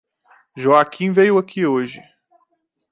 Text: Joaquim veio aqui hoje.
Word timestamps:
Joaquim 0.57 1.11
veio 1.13 1.37
aqui 1.37 1.63
hoje. 1.67 2.01